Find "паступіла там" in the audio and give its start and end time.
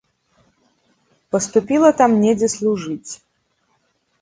1.35-2.11